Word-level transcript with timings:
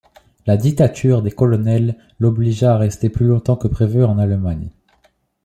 La 0.47 0.57
dictature 0.57 1.21
des 1.21 1.29
colonels 1.29 1.95
l'obligea 2.19 2.73
à 2.73 2.77
rester 2.79 3.09
plus 3.11 3.27
longtemps 3.27 3.55
que 3.55 3.67
prévu 3.67 4.03
en 4.03 4.17
Allemagne. 4.17 4.71